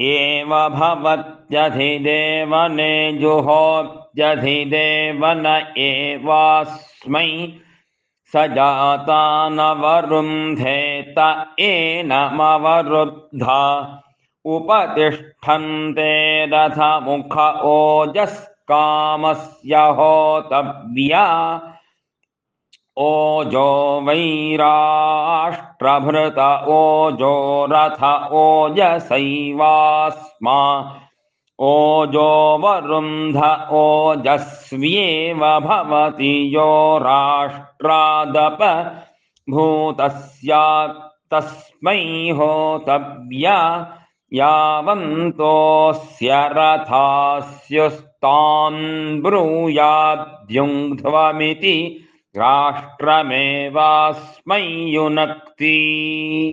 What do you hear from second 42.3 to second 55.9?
होतव्या, यावन्तोऽस्य रथास्युस्तान् ब्रूयाद्युङ्ध्वमिति राष्ट्रमेवास्मै युनक्ति